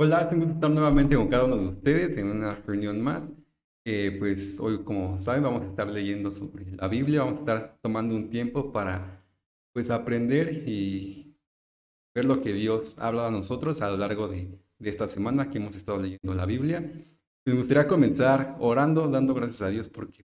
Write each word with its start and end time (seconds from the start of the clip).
Hola, 0.00 0.20
estoy 0.20 0.40
estar 0.44 0.70
nuevamente 0.70 1.16
con 1.16 1.26
cada 1.26 1.44
uno 1.46 1.56
de 1.56 1.68
ustedes 1.70 2.16
en 2.18 2.30
una 2.30 2.54
reunión 2.54 3.00
más. 3.02 3.24
Eh, 3.84 4.14
pues 4.16 4.60
hoy, 4.60 4.84
como 4.84 5.18
saben, 5.18 5.42
vamos 5.42 5.62
a 5.62 5.66
estar 5.66 5.88
leyendo 5.88 6.30
sobre 6.30 6.70
la 6.76 6.86
Biblia, 6.86 7.24
vamos 7.24 7.38
a 7.38 7.40
estar 7.40 7.78
tomando 7.82 8.14
un 8.14 8.30
tiempo 8.30 8.70
para 8.70 9.24
pues 9.72 9.90
aprender 9.90 10.62
y 10.68 11.34
ver 12.14 12.26
lo 12.26 12.40
que 12.40 12.52
Dios 12.52 12.96
habla 13.00 13.26
a 13.26 13.30
nosotros 13.32 13.82
a 13.82 13.90
lo 13.90 13.96
largo 13.96 14.28
de, 14.28 14.56
de 14.78 14.88
esta 14.88 15.08
semana 15.08 15.50
que 15.50 15.58
hemos 15.58 15.74
estado 15.74 15.98
leyendo 15.98 16.32
la 16.32 16.46
Biblia. 16.46 16.78
Me 17.44 17.54
gustaría 17.54 17.88
comenzar 17.88 18.56
orando, 18.60 19.08
dando 19.08 19.34
gracias 19.34 19.62
a 19.62 19.68
Dios 19.68 19.88
porque 19.88 20.24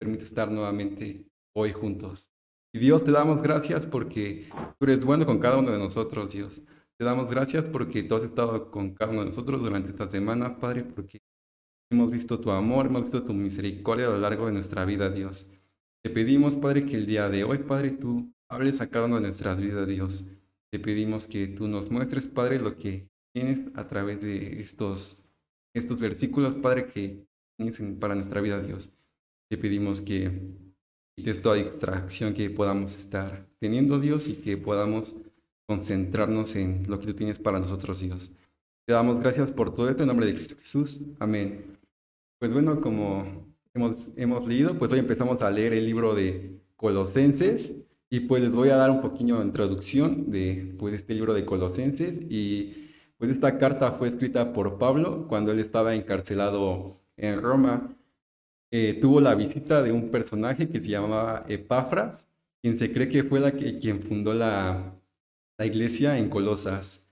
permite 0.00 0.24
estar 0.24 0.50
nuevamente 0.50 1.28
hoy 1.54 1.70
juntos. 1.72 2.28
Y 2.72 2.80
Dios, 2.80 3.04
te 3.04 3.12
damos 3.12 3.40
gracias 3.40 3.86
porque 3.86 4.48
tú 4.80 4.84
eres 4.84 5.04
bueno 5.04 5.26
con 5.26 5.38
cada 5.38 5.58
uno 5.58 5.70
de 5.70 5.78
nosotros, 5.78 6.32
Dios. 6.32 6.60
Te 6.98 7.04
damos 7.04 7.30
gracias 7.30 7.66
porque 7.66 8.02
tú 8.02 8.16
has 8.16 8.22
estado 8.22 8.70
con 8.70 8.94
cada 8.94 9.10
uno 9.10 9.20
de 9.20 9.26
nosotros 9.26 9.60
durante 9.60 9.90
esta 9.90 10.10
semana, 10.10 10.58
Padre, 10.58 10.84
porque 10.84 11.18
hemos 11.90 12.10
visto 12.10 12.40
tu 12.40 12.50
amor, 12.50 12.86
hemos 12.86 13.04
visto 13.04 13.24
tu 13.24 13.34
misericordia 13.34 14.06
a 14.06 14.10
lo 14.10 14.18
largo 14.18 14.46
de 14.46 14.52
nuestra 14.52 14.84
vida, 14.84 15.10
Dios. 15.10 15.50
Te 16.02 16.10
pedimos, 16.10 16.56
Padre, 16.56 16.84
que 16.84 16.96
el 16.96 17.06
día 17.06 17.28
de 17.28 17.44
hoy, 17.44 17.58
Padre, 17.58 17.92
tú 17.92 18.32
hables 18.48 18.80
a 18.80 18.90
cada 18.90 19.06
una 19.06 19.16
de 19.16 19.22
nuestras 19.22 19.60
vidas, 19.60 19.86
Dios. 19.86 20.26
Te 20.70 20.78
pedimos 20.78 21.26
que 21.26 21.48
tú 21.48 21.68
nos 21.68 21.90
muestres, 21.90 22.26
Padre, 22.26 22.58
lo 22.58 22.76
que 22.76 23.08
tienes 23.32 23.64
a 23.74 23.86
través 23.86 24.20
de 24.20 24.60
estos, 24.60 25.24
estos 25.74 25.98
versículos, 25.98 26.54
Padre, 26.54 26.86
que 26.86 27.26
tienes 27.56 27.80
para 28.00 28.14
nuestra 28.14 28.40
vida, 28.40 28.60
Dios. 28.60 28.92
Te 29.50 29.58
pedimos 29.58 30.00
que 30.00 30.30
quites 31.16 31.42
toda 31.42 31.56
distracción 31.56 32.34
que 32.34 32.50
podamos 32.50 32.96
estar 32.98 33.46
teniendo, 33.58 34.00
Dios, 34.00 34.28
y 34.28 34.34
que 34.34 34.56
podamos 34.56 35.14
concentrarnos 35.66 36.56
en 36.56 36.84
lo 36.88 36.98
que 36.98 37.06
tú 37.06 37.14
tienes 37.14 37.38
para 37.38 37.58
nosotros, 37.58 38.00
Dios. 38.00 38.32
Te 38.84 38.92
damos 38.92 39.20
gracias 39.20 39.50
por 39.50 39.74
todo 39.74 39.88
esto 39.88 40.02
en 40.02 40.08
nombre 40.08 40.26
de 40.26 40.34
Cristo 40.34 40.56
Jesús. 40.58 41.02
Amén. 41.18 41.78
Pues 42.38 42.52
bueno, 42.52 42.80
como 42.80 43.46
hemos, 43.74 44.10
hemos 44.16 44.46
leído, 44.46 44.78
pues 44.78 44.90
hoy 44.90 44.98
empezamos 44.98 45.40
a 45.42 45.50
leer 45.50 45.72
el 45.72 45.86
libro 45.86 46.14
de 46.14 46.60
Colosenses 46.76 47.72
y 48.10 48.20
pues 48.20 48.42
les 48.42 48.52
voy 48.52 48.70
a 48.70 48.76
dar 48.76 48.90
un 48.90 49.00
poquito 49.00 49.38
de 49.38 49.44
introducción 49.44 50.30
de 50.30 50.74
pues 50.78 50.94
este 50.94 51.14
libro 51.14 51.32
de 51.32 51.44
Colosenses 51.44 52.20
y 52.28 52.90
pues 53.16 53.30
esta 53.30 53.56
carta 53.56 53.92
fue 53.92 54.08
escrita 54.08 54.52
por 54.52 54.78
Pablo 54.78 55.28
cuando 55.28 55.52
él 55.52 55.60
estaba 55.60 55.94
encarcelado 55.94 57.00
en 57.16 57.40
Roma. 57.40 57.96
Eh, 58.72 58.98
tuvo 59.00 59.20
la 59.20 59.36
visita 59.36 59.82
de 59.82 59.92
un 59.92 60.10
personaje 60.10 60.68
que 60.68 60.80
se 60.80 60.88
llamaba 60.88 61.44
Epafras, 61.46 62.26
quien 62.60 62.76
se 62.76 62.92
cree 62.92 63.08
que 63.08 63.22
fue 63.22 63.38
la 63.38 63.52
que, 63.52 63.78
quien 63.78 64.02
fundó 64.02 64.34
la, 64.34 64.98
la 65.58 65.66
iglesia 65.66 66.18
en 66.18 66.28
Colosas. 66.28 67.08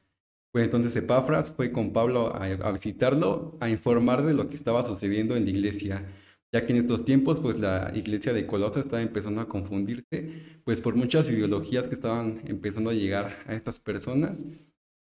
Pues 0.53 0.65
entonces 0.65 0.97
Epafras 0.97 1.53
fue 1.53 1.71
con 1.71 1.93
Pablo 1.93 2.35
a, 2.35 2.73
visitarlo, 2.73 3.57
a 3.61 3.69
informar 3.69 4.25
de 4.25 4.35
lo 4.35 4.49
que 4.49 4.57
estaba 4.57 4.83
sucediendo 4.83 5.37
en 5.37 5.45
la 5.45 5.51
iglesia, 5.51 6.05
ya 6.53 6.67
que 6.67 6.73
en 6.73 6.81
estos 6.81 7.05
tiempos 7.05 7.39
pues 7.39 7.59
la 7.59 7.93
iglesia 7.95 8.33
de 8.33 8.47
Colosas 8.47 8.85
estaba 8.85 9.03
empezando 9.03 9.41
a 9.41 9.49
confundirse, 9.49 10.61
pues 10.65 10.81
por 10.81 10.97
muchas 10.97 11.31
ideologías 11.31 11.87
que 11.87 11.95
estaban 11.95 12.43
empezando 12.47 12.91
a 12.91 12.95
llegar 12.95 13.45
a 13.47 13.55
estas 13.55 13.79
personas. 13.79 14.43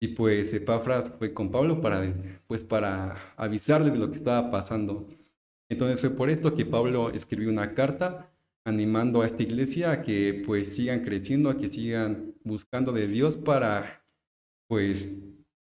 Y 0.02 0.10
pues 0.10 0.54
Epafras 0.54 1.12
fue 1.18 1.34
con 1.34 1.52
Pablo 1.52 1.82
para, 1.82 2.14
pues 2.48 2.64
para 2.64 3.34
avisarle 3.38 3.92
de 3.92 3.98
lo 3.98 4.12
que 4.12 4.18
estaba 4.18 4.50
pasando. 4.52 5.08
Entonces 5.70 6.02
fue 6.02 6.10
por 6.12 6.30
esto 6.30 6.56
que 6.56 6.66
Pablo 6.66 7.12
escribió 7.12 7.50
una 7.50 7.74
carta 7.74 8.32
animando 8.66 9.22
a 9.22 9.26
esta 9.26 9.44
iglesia 9.44 9.92
a 9.92 10.02
que 10.02 10.44
pues 10.46 10.70
sigan 10.70 11.04
creciendo, 11.04 11.50
a 11.50 11.58
que 11.58 11.70
sigan 11.70 12.36
buscando 12.44 12.92
de 12.92 13.08
Dios 13.08 13.38
para 13.38 14.04
pues 14.68 15.18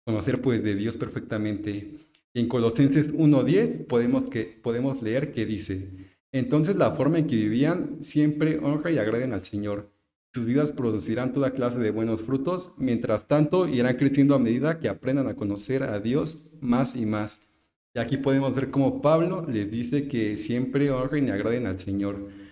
conocer 0.06 0.42
pues 0.42 0.64
de 0.64 0.76
Dios 0.76 0.98
perfectamente. 0.98 1.98
En 2.34 2.48
Colosenses 2.48 3.14
1.10 3.14 3.88
podemos, 3.88 4.26
que, 4.26 4.44
podemos 4.44 5.02
leer 5.02 5.32
que 5.32 5.46
dice, 5.46 5.90
entonces 6.32 6.76
la 6.76 6.92
forma 6.92 7.20
en 7.20 7.28
que 7.28 7.36
vivían 7.36 8.04
siempre 8.04 8.60
honra 8.60 8.92
y 8.92 8.98
agraden 8.98 9.34
al 9.34 9.44
Señor. 9.44 9.92
Sus 10.34 10.46
vidas 10.46 10.74
producirán 10.74 11.32
toda 11.32 11.52
clase 11.52 11.80
de 11.80 11.92
buenos 11.92 12.22
frutos, 12.22 12.74
mientras 12.78 13.26
tanto 13.30 13.70
irán 13.70 13.96
creciendo 13.96 14.36
a 14.36 14.40
medida 14.40 14.80
que 14.80 14.90
aprendan 14.90 15.30
a 15.30 15.36
conocer 15.36 15.84
a 15.84 16.02
Dios 16.02 16.50
más 16.60 16.98
y 16.98 17.06
más. 17.06 17.48
Y 17.94 18.00
aquí 18.00 18.18
podemos 18.18 18.54
ver 18.54 18.70
cómo 18.70 19.02
Pablo 19.02 19.46
les 19.48 19.72
dice 19.72 20.10
que 20.10 20.36
siempre 20.36 20.92
honren 20.92 21.30
y 21.30 21.32
agraden 21.32 21.68
al 21.68 21.80
Señor. 21.80 22.45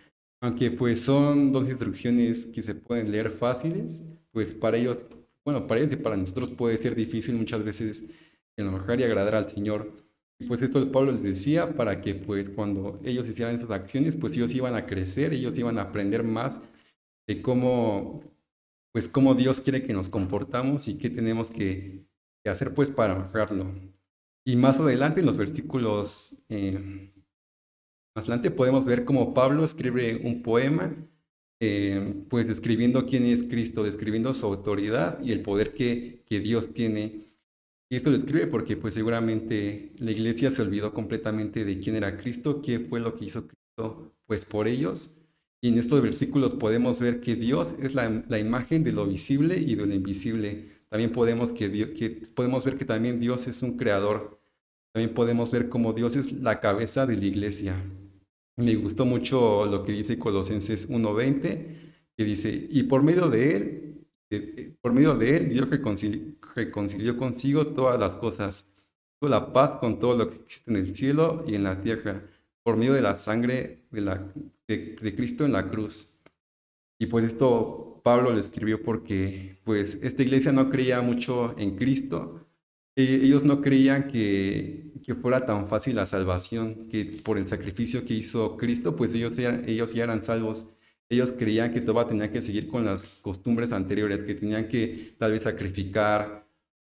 Aunque 0.43 0.71
pues 0.71 1.01
son 1.01 1.53
dos 1.53 1.69
instrucciones 1.69 2.47
que 2.47 2.61
se 2.61 2.75
pueden 2.75 3.09
leer 3.11 3.31
fáciles, 3.31 4.01
pues 4.31 4.51
para 4.51 4.75
ellos, 4.75 4.99
bueno, 5.45 5.67
para 5.67 5.79
ellos 5.79 5.93
y 5.93 5.95
para 5.95 6.17
nosotros 6.17 6.49
puede 6.49 6.77
ser 6.77 6.95
difícil 6.95 7.35
muchas 7.35 7.63
veces 7.63 8.03
enojar 8.57 8.99
y 8.99 9.03
agradar 9.03 9.35
al 9.35 9.49
Señor. 9.49 9.93
Y 10.37 10.45
pues 10.47 10.61
esto 10.61 10.91
Pablo 10.91 11.13
les 11.13 11.23
decía 11.23 11.77
para 11.77 12.01
que 12.01 12.13
pues 12.15 12.49
cuando 12.49 12.99
ellos 13.05 13.25
hicieran 13.29 13.55
esas 13.55 13.71
acciones, 13.71 14.17
pues 14.17 14.33
ellos 14.33 14.53
iban 14.53 14.75
a 14.75 14.85
crecer, 14.85 15.31
ellos 15.31 15.55
iban 15.57 15.77
a 15.79 15.83
aprender 15.83 16.23
más 16.23 16.59
de 17.25 17.41
cómo, 17.41 18.21
pues 18.91 19.07
cómo 19.07 19.35
Dios 19.35 19.61
quiere 19.61 19.83
que 19.83 19.93
nos 19.93 20.09
comportamos 20.09 20.89
y 20.89 20.97
qué 20.97 21.09
tenemos 21.09 21.51
que, 21.51 22.05
hacer 22.43 22.73
pues 22.73 22.91
para 22.91 23.15
honrarlo. 23.15 23.73
Y 24.43 24.57
más 24.57 24.77
adelante 24.77 25.21
en 25.21 25.25
los 25.25 25.37
versículos 25.37 26.37
eh, 26.49 27.12
más 28.15 28.25
adelante 28.25 28.51
podemos 28.51 28.85
ver 28.85 29.05
cómo 29.05 29.33
Pablo 29.33 29.65
escribe 29.65 30.21
un 30.23 30.43
poema, 30.43 30.95
eh, 31.59 32.23
pues 32.29 32.47
describiendo 32.47 33.05
quién 33.05 33.25
es 33.25 33.43
Cristo, 33.43 33.83
describiendo 33.83 34.33
su 34.33 34.45
autoridad 34.45 35.19
y 35.23 35.31
el 35.31 35.41
poder 35.41 35.73
que, 35.73 36.23
que 36.25 36.39
Dios 36.39 36.73
tiene. 36.73 37.31
Y 37.89 37.95
esto 37.95 38.09
lo 38.11 38.17
escribe 38.17 38.47
porque 38.47 38.77
pues 38.77 38.93
seguramente 38.93 39.93
la 39.97 40.11
iglesia 40.11 40.51
se 40.51 40.61
olvidó 40.61 40.93
completamente 40.93 41.65
de 41.65 41.79
quién 41.79 41.95
era 41.95 42.17
Cristo, 42.17 42.61
qué 42.61 42.79
fue 42.79 42.99
lo 42.99 43.15
que 43.15 43.25
hizo 43.25 43.47
Cristo 43.47 44.13
pues 44.25 44.45
por 44.45 44.67
ellos. 44.67 45.21
Y 45.61 45.69
en 45.69 45.77
estos 45.77 46.01
versículos 46.01 46.53
podemos 46.53 46.99
ver 46.99 47.21
que 47.21 47.35
Dios 47.35 47.75
es 47.81 47.95
la, 47.95 48.25
la 48.27 48.39
imagen 48.39 48.83
de 48.83 48.91
lo 48.91 49.07
visible 49.07 49.57
y 49.57 49.75
de 49.75 49.85
lo 49.85 49.93
invisible. 49.93 50.83
También 50.89 51.11
podemos, 51.11 51.51
que, 51.53 51.93
que 51.93 52.09
podemos 52.35 52.65
ver 52.65 52.77
que 52.77 52.85
también 52.85 53.19
Dios 53.19 53.47
es 53.47 53.63
un 53.63 53.77
creador. 53.77 54.39
También 54.93 55.15
podemos 55.15 55.51
ver 55.51 55.69
cómo 55.69 55.93
Dios 55.93 56.15
es 56.15 56.33
la 56.33 56.59
cabeza 56.59 57.07
de 57.07 57.17
la 57.17 57.25
iglesia. 57.25 57.83
Me 58.55 58.75
gustó 58.75 59.05
mucho 59.05 59.65
lo 59.65 59.83
que 59.83 59.93
dice 59.93 60.19
Colosenses 60.19 60.89
1.20, 60.89 61.93
que 62.15 62.23
dice, 62.23 62.67
y 62.69 62.83
por 62.83 63.01
medio 63.01 63.27
de 63.29 63.55
él, 63.55 63.93
por 64.81 64.93
medio 64.93 65.15
de 65.15 65.37
él, 65.37 65.49
Dios 65.49 65.69
reconcilió, 65.69 67.17
consigo 67.17 67.67
todas 67.67 67.99
las 67.99 68.13
cosas, 68.13 68.67
toda 69.19 69.39
la 69.39 69.53
paz 69.53 69.77
con 69.77 69.99
todo 69.99 70.17
lo 70.17 70.29
que 70.29 70.35
existe 70.35 70.71
en 70.71 70.77
el 70.77 70.95
cielo 70.95 71.43
y 71.47 71.55
en 71.55 71.63
la 71.63 71.81
tierra, 71.81 72.23
por 72.63 72.77
medio 72.77 72.93
de 72.93 73.01
la 73.01 73.15
sangre 73.15 73.85
de, 73.91 74.01
la, 74.01 74.31
de, 74.67 75.15
Cristo 75.15 75.45
en 75.45 75.53
la 75.53 75.67
cruz. 75.69 76.19
Y 76.99 77.07
pues 77.07 77.25
esto 77.25 78.01
Pablo 78.03 78.31
lo 78.31 78.37
escribió 78.37 78.83
porque 78.83 79.57
pues 79.63 79.99
esta 80.01 80.21
iglesia 80.21 80.51
no 80.51 80.69
creía 80.69 81.01
mucho 81.01 81.55
en 81.57 81.75
Cristo, 81.75 82.42
ellos 82.95 83.43
no 83.43 83.61
creían 83.61 84.07
que, 84.07 84.91
que, 85.03 85.15
fuera 85.15 85.45
tan 85.45 85.67
fácil 85.67 85.95
la 85.95 86.05
salvación, 86.05 86.87
que 86.89 87.05
por 87.23 87.37
el 87.37 87.47
sacrificio 87.47 88.05
que 88.05 88.13
hizo 88.13 88.55
Cristo, 88.57 88.95
pues 88.95 89.13
ellos, 89.15 89.33
ellos 89.37 89.93
ya 89.93 90.03
eran 90.03 90.21
salvos. 90.21 90.69
Ellos 91.09 91.31
creían 91.31 91.73
que 91.73 91.81
todavía 91.81 92.09
tenían 92.09 92.31
que 92.31 92.41
seguir 92.41 92.67
con 92.67 92.85
las 92.85 93.07
costumbres 93.21 93.71
anteriores, 93.71 94.21
que 94.21 94.35
tenían 94.35 94.67
que 94.67 95.15
tal 95.17 95.31
vez 95.31 95.43
sacrificar 95.43 96.47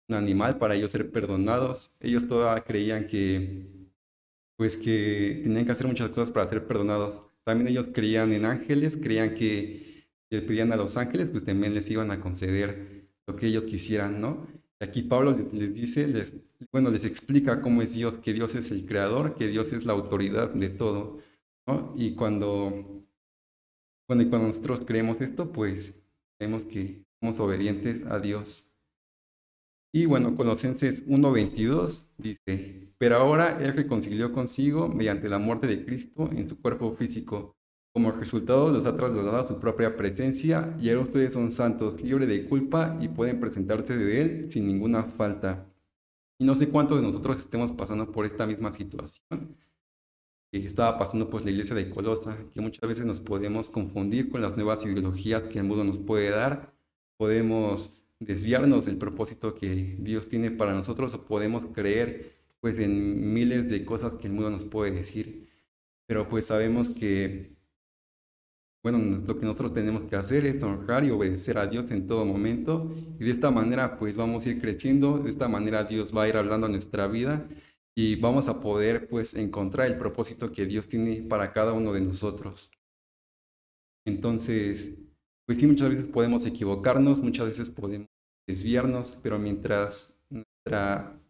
un 0.08 0.16
animal 0.16 0.58
para 0.58 0.74
ellos 0.74 0.90
ser 0.90 1.10
perdonados. 1.10 1.96
Ellos 2.00 2.26
todavía 2.26 2.64
creían 2.64 3.06
que, 3.06 3.90
pues 4.56 4.76
que 4.76 5.40
tenían 5.42 5.64
que 5.66 5.72
hacer 5.72 5.86
muchas 5.86 6.10
cosas 6.10 6.30
para 6.32 6.46
ser 6.46 6.66
perdonados. 6.66 7.22
También 7.44 7.68
ellos 7.68 7.88
creían 7.92 8.32
en 8.32 8.44
ángeles, 8.46 8.96
creían 8.96 9.34
que, 9.34 10.06
que 10.30 10.42
pedían 10.42 10.72
a 10.72 10.76
los 10.76 10.96
ángeles, 10.96 11.28
pues 11.28 11.44
también 11.44 11.74
les 11.74 11.90
iban 11.90 12.10
a 12.10 12.20
conceder 12.20 13.08
lo 13.26 13.36
que 13.36 13.46
ellos 13.46 13.64
quisieran, 13.64 14.20
¿no? 14.20 14.46
Aquí 14.80 15.02
Pablo 15.02 15.36
les 15.52 15.74
dice, 15.74 16.08
les, 16.08 16.34
bueno, 16.72 16.88
les 16.90 17.04
explica 17.04 17.60
cómo 17.60 17.82
es 17.82 17.92
Dios, 17.92 18.16
que 18.16 18.32
Dios 18.32 18.54
es 18.54 18.70
el 18.70 18.86
creador, 18.86 19.34
que 19.34 19.46
Dios 19.46 19.72
es 19.74 19.84
la 19.84 19.92
autoridad 19.92 20.54
de 20.54 20.70
todo. 20.70 21.18
¿no? 21.66 21.92
Y 21.96 22.14
cuando, 22.14 23.04
cuando, 24.06 24.30
cuando 24.30 24.48
nosotros 24.48 24.80
creemos 24.86 25.20
esto, 25.20 25.52
pues 25.52 25.94
vemos 26.38 26.64
que 26.64 27.04
somos 27.20 27.38
obedientes 27.40 28.06
a 28.06 28.18
Dios. 28.20 28.72
Y 29.92 30.06
bueno, 30.06 30.34
Colosenses 30.34 31.06
1.22 31.06 32.12
dice, 32.16 32.94
pero 32.96 33.16
ahora 33.16 33.58
Él 33.60 33.74
reconcilió 33.74 34.32
consigo 34.32 34.88
mediante 34.88 35.28
la 35.28 35.38
muerte 35.38 35.66
de 35.66 35.84
Cristo 35.84 36.30
en 36.32 36.48
su 36.48 36.60
cuerpo 36.60 36.94
físico 36.94 37.59
como 37.92 38.12
resultado, 38.12 38.70
los 38.70 38.86
ha 38.86 38.96
trasladado 38.96 39.38
a 39.38 39.46
su 39.46 39.58
propia 39.58 39.96
presencia 39.96 40.76
y 40.78 40.90
ahora 40.90 41.02
ustedes 41.02 41.32
son 41.32 41.50
santos, 41.50 42.00
libres 42.00 42.28
de 42.28 42.48
culpa 42.48 42.96
y 43.00 43.08
pueden 43.08 43.40
presentarse 43.40 43.96
de 43.96 44.20
Él 44.20 44.52
sin 44.52 44.66
ninguna 44.66 45.04
falta. 45.04 45.66
Y 46.38 46.44
no 46.44 46.54
sé 46.54 46.68
cuántos 46.68 47.00
de 47.00 47.06
nosotros 47.06 47.38
estemos 47.40 47.72
pasando 47.72 48.10
por 48.12 48.26
esta 48.26 48.46
misma 48.46 48.72
situación 48.72 49.56
que 50.50 50.58
estaba 50.66 50.98
pasando 50.98 51.30
pues 51.30 51.44
la 51.44 51.52
iglesia 51.52 51.76
de 51.76 51.90
Colosa, 51.90 52.36
que 52.52 52.60
muchas 52.60 52.88
veces 52.88 53.04
nos 53.04 53.20
podemos 53.20 53.68
confundir 53.68 54.30
con 54.30 54.42
las 54.42 54.56
nuevas 54.56 54.84
ideologías 54.84 55.44
que 55.44 55.58
el 55.58 55.64
mundo 55.64 55.84
nos 55.84 56.00
puede 56.00 56.30
dar. 56.30 56.74
Podemos 57.16 58.04
desviarnos 58.18 58.86
del 58.86 58.98
propósito 58.98 59.54
que 59.54 59.96
Dios 60.00 60.28
tiene 60.28 60.50
para 60.50 60.74
nosotros 60.74 61.14
o 61.14 61.24
podemos 61.24 61.66
creer 61.66 62.34
pues 62.60 62.78
en 62.78 63.32
miles 63.32 63.68
de 63.70 63.84
cosas 63.84 64.14
que 64.14 64.26
el 64.26 64.34
mundo 64.34 64.50
nos 64.50 64.64
puede 64.64 64.90
decir, 64.90 65.48
pero 66.06 66.28
pues 66.28 66.46
sabemos 66.46 66.90
que 66.90 67.56
bueno, 68.82 68.98
lo 68.98 69.38
que 69.38 69.44
nosotros 69.44 69.74
tenemos 69.74 70.04
que 70.04 70.16
hacer 70.16 70.46
es 70.46 70.62
honrar 70.62 71.04
y 71.04 71.10
obedecer 71.10 71.58
a 71.58 71.66
Dios 71.66 71.90
en 71.90 72.06
todo 72.06 72.24
momento 72.24 72.90
y 73.18 73.24
de 73.24 73.30
esta 73.30 73.50
manera 73.50 73.98
pues 73.98 74.16
vamos 74.16 74.46
a 74.46 74.50
ir 74.50 74.60
creciendo, 74.60 75.18
de 75.18 75.30
esta 75.30 75.48
manera 75.48 75.84
Dios 75.84 76.16
va 76.16 76.22
a 76.22 76.28
ir 76.28 76.36
hablando 76.36 76.66
a 76.66 76.70
nuestra 76.70 77.06
vida 77.06 77.46
y 77.94 78.16
vamos 78.16 78.48
a 78.48 78.60
poder 78.60 79.08
pues 79.08 79.34
encontrar 79.34 79.86
el 79.86 79.98
propósito 79.98 80.50
que 80.50 80.64
Dios 80.64 80.88
tiene 80.88 81.22
para 81.22 81.52
cada 81.52 81.74
uno 81.74 81.92
de 81.92 82.00
nosotros. 82.00 82.70
Entonces, 84.06 84.94
pues 85.46 85.58
sí, 85.58 85.66
muchas 85.66 85.90
veces 85.90 86.06
podemos 86.06 86.46
equivocarnos, 86.46 87.20
muchas 87.20 87.48
veces 87.48 87.68
podemos 87.68 88.08
desviarnos, 88.48 89.18
pero 89.22 89.38
mientras 89.38 90.18
nuestra, 90.30 91.20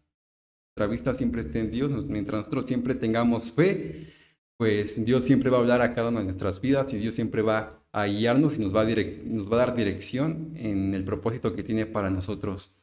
nuestra 0.69 0.87
vista 0.89 1.13
siempre 1.13 1.41
esté 1.41 1.59
en 1.59 1.71
Dios, 1.71 2.07
mientras 2.07 2.39
nosotros 2.39 2.65
siempre 2.65 2.95
tengamos 2.95 3.51
fe, 3.51 4.13
pues 4.61 5.03
Dios 5.03 5.23
siempre 5.23 5.49
va 5.49 5.57
a 5.57 5.61
hablar 5.61 5.81
a 5.81 5.95
cada 5.95 6.09
una 6.09 6.19
de 6.19 6.25
nuestras 6.25 6.61
vidas 6.61 6.93
y 6.93 6.99
Dios 6.99 7.15
siempre 7.15 7.41
va 7.41 7.83
a 7.91 8.05
guiarnos 8.05 8.59
y 8.59 8.61
nos 8.61 8.75
va 8.75 8.81
a, 8.81 8.85
va 8.85 9.57
dar 9.57 9.75
dirección 9.75 10.53
en 10.55 10.93
el 10.93 11.03
propósito 11.03 11.55
que 11.55 11.63
tiene 11.63 11.87
para 11.87 12.11
nosotros. 12.11 12.77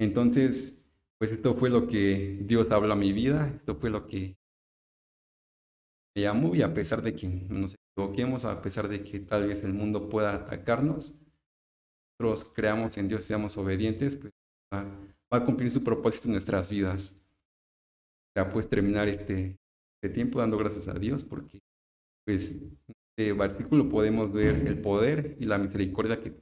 Entonces, 0.00 0.84
pues 1.18 1.30
esto 1.30 1.54
fue 1.54 1.70
lo 1.70 1.86
que 1.86 2.40
Dios 2.42 2.68
habló 2.72 2.94
a 2.94 2.96
mi 2.96 3.12
vida, 3.12 3.52
esto 3.54 3.76
fue 3.76 3.88
lo 3.88 4.08
que 4.08 4.36
me 6.16 6.22
llamó 6.22 6.56
y 6.56 6.62
a 6.62 6.74
pesar 6.74 7.02
de 7.02 7.14
que 7.14 7.28
nos 7.28 7.76
equivoquemos, 7.94 8.44
a 8.44 8.60
pesar 8.60 8.88
de 8.88 9.04
que 9.04 9.20
tal 9.20 9.46
vez 9.46 9.62
el 9.62 9.74
mundo 9.74 10.08
pueda 10.08 10.34
atacarnos, 10.34 11.14
nosotros 12.18 12.52
creamos 12.52 12.98
en 12.98 13.06
Dios, 13.06 13.24
seamos 13.24 13.56
obedientes, 13.56 14.16
pues 14.16 14.32
va, 14.74 14.84
a 15.30 15.44
cumplir 15.44 15.70
su 15.70 15.84
propósito 15.84 16.26
en 16.26 16.32
nuestras 16.32 16.68
vidas. 16.68 17.16
Ya 18.34 18.50
pues 18.50 18.68
terminar 18.68 19.06
este 19.06 19.61
de 20.02 20.08
tiempo 20.08 20.40
dando 20.40 20.58
gracias 20.58 20.88
a 20.88 20.94
Dios 20.94 21.24
porque 21.24 21.60
pues 22.24 22.50
en 22.52 22.76
este 23.10 23.32
versículo 23.32 23.88
podemos 23.88 24.32
ver 24.32 24.66
el 24.66 24.80
poder 24.80 25.36
y 25.38 25.44
la 25.44 25.58
misericordia 25.58 26.20
que 26.20 26.34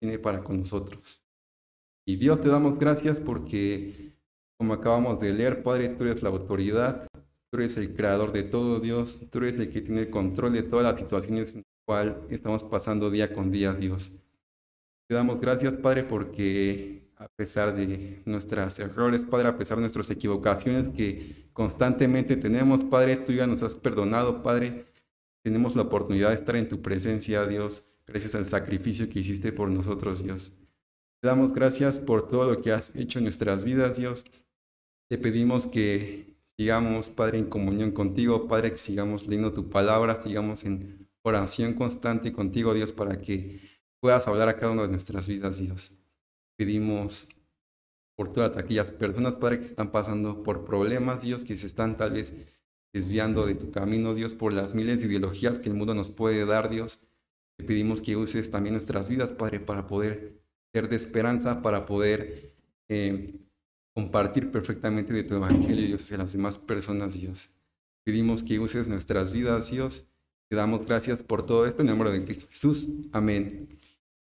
tiene 0.00 0.18
para 0.18 0.42
con 0.42 0.58
nosotros. 0.58 1.22
Y 2.06 2.16
Dios 2.16 2.40
te 2.40 2.48
damos 2.48 2.78
gracias 2.78 3.18
porque, 3.18 4.12
como 4.58 4.74
acabamos 4.74 5.18
de 5.20 5.32
leer, 5.32 5.62
Padre, 5.62 5.88
tú 5.90 6.04
eres 6.04 6.22
la 6.22 6.28
autoridad, 6.28 7.06
tú 7.12 7.58
eres 7.58 7.76
el 7.76 7.94
creador 7.94 8.32
de 8.32 8.44
todo 8.44 8.78
Dios, 8.78 9.28
tú 9.30 9.38
eres 9.38 9.56
el 9.56 9.70
que 9.70 9.80
tiene 9.80 10.02
el 10.02 10.10
control 10.10 10.52
de 10.52 10.62
todas 10.62 10.84
las 10.84 11.00
situaciones 11.00 11.54
en 11.54 11.62
las 11.62 11.84
cuales 11.84 12.14
estamos 12.30 12.62
pasando 12.62 13.10
día 13.10 13.32
con 13.32 13.50
día, 13.50 13.72
Dios. 13.72 14.12
Te 15.08 15.14
damos 15.14 15.40
gracias, 15.40 15.74
Padre, 15.76 16.04
porque 16.04 17.05
a 17.16 17.28
pesar 17.28 17.74
de 17.74 18.22
nuestros 18.26 18.78
errores, 18.78 19.24
Padre, 19.24 19.48
a 19.48 19.56
pesar 19.56 19.78
de 19.78 19.82
nuestras 19.82 20.10
equivocaciones 20.10 20.88
que 20.88 21.48
constantemente 21.52 22.36
tenemos, 22.36 22.84
Padre, 22.84 23.16
tú 23.16 23.32
ya 23.32 23.46
nos 23.46 23.62
has 23.62 23.74
perdonado, 23.74 24.42
Padre. 24.42 24.86
Tenemos 25.42 25.76
la 25.76 25.82
oportunidad 25.82 26.28
de 26.28 26.34
estar 26.34 26.56
en 26.56 26.68
tu 26.68 26.82
presencia, 26.82 27.46
Dios, 27.46 27.96
gracias 28.06 28.34
al 28.34 28.46
sacrificio 28.46 29.08
que 29.08 29.20
hiciste 29.20 29.52
por 29.52 29.70
nosotros, 29.70 30.22
Dios. 30.22 30.52
Te 31.20 31.28
damos 31.28 31.54
gracias 31.54 31.98
por 31.98 32.28
todo 32.28 32.50
lo 32.52 32.60
que 32.60 32.72
has 32.72 32.94
hecho 32.94 33.18
en 33.18 33.24
nuestras 33.24 33.64
vidas, 33.64 33.96
Dios. 33.96 34.24
Te 35.08 35.16
pedimos 35.16 35.66
que 35.66 36.36
sigamos, 36.42 37.08
Padre, 37.08 37.38
en 37.38 37.46
comunión 37.46 37.92
contigo, 37.92 38.46
Padre, 38.46 38.72
que 38.72 38.78
sigamos 38.78 39.26
leyendo 39.26 39.52
tu 39.52 39.70
palabra, 39.70 40.22
sigamos 40.22 40.64
en 40.64 41.08
oración 41.22 41.72
constante 41.74 42.32
contigo, 42.32 42.74
Dios, 42.74 42.92
para 42.92 43.20
que 43.20 43.60
puedas 44.00 44.28
hablar 44.28 44.48
a 44.48 44.56
cada 44.56 44.72
una 44.72 44.82
de 44.82 44.88
nuestras 44.88 45.28
vidas, 45.28 45.58
Dios. 45.58 45.92
Pedimos 46.56 47.28
por 48.16 48.32
todas 48.32 48.56
aquellas 48.56 48.90
personas, 48.90 49.34
Padre, 49.34 49.60
que 49.60 49.66
están 49.66 49.92
pasando 49.92 50.42
por 50.42 50.64
problemas, 50.64 51.22
Dios, 51.22 51.44
que 51.44 51.56
se 51.56 51.66
están 51.66 51.96
tal 51.96 52.12
vez 52.12 52.32
desviando 52.92 53.46
de 53.46 53.54
tu 53.54 53.70
camino, 53.70 54.14
Dios, 54.14 54.34
por 54.34 54.52
las 54.52 54.74
miles 54.74 55.00
de 55.00 55.06
ideologías 55.06 55.58
que 55.58 55.68
el 55.68 55.74
mundo 55.74 55.94
nos 55.94 56.10
puede 56.10 56.46
dar, 56.46 56.70
Dios. 56.70 57.00
Te 57.58 57.64
pedimos 57.64 58.00
que 58.00 58.16
uses 58.16 58.50
también 58.50 58.72
nuestras 58.72 59.08
vidas, 59.08 59.32
Padre, 59.32 59.60
para 59.60 59.86
poder 59.86 60.40
ser 60.72 60.88
de 60.88 60.96
esperanza, 60.96 61.60
para 61.60 61.84
poder 61.84 62.54
eh, 62.88 63.34
compartir 63.94 64.50
perfectamente 64.50 65.12
de 65.12 65.24
tu 65.24 65.34
evangelio, 65.34 65.86
Dios, 65.86 66.02
hacia 66.02 66.18
las 66.18 66.32
demás 66.32 66.58
personas, 66.58 67.14
Dios. 67.14 67.50
Pedimos 68.04 68.42
que 68.42 68.58
uses 68.58 68.88
nuestras 68.88 69.32
vidas, 69.32 69.70
Dios. 69.70 70.06
Te 70.48 70.56
damos 70.56 70.86
gracias 70.86 71.22
por 71.22 71.44
todo 71.44 71.66
esto 71.66 71.82
en 71.82 71.88
el 71.88 71.98
nombre 71.98 72.12
de 72.12 72.24
Cristo 72.24 72.46
Jesús. 72.48 72.88
Amén. 73.12 73.78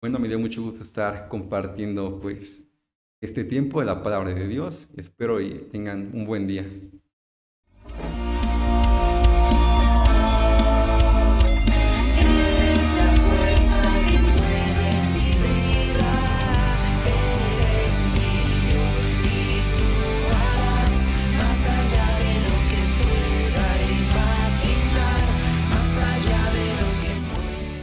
Bueno, 0.03 0.19
me 0.19 0.27
dio 0.27 0.37
mucho 0.37 0.61
gusto 0.61 0.83
estar 0.83 1.29
compartiendo 1.29 2.19
pues 2.19 2.69
este 3.21 3.45
tiempo 3.45 3.79
de 3.79 3.85
la 3.85 4.03
palabra 4.03 4.33
de 4.33 4.49
Dios. 4.49 4.89
Espero 4.97 5.39
y 5.39 5.69
tengan 5.71 6.11
un 6.13 6.25
buen 6.25 6.45
día. 6.45 6.65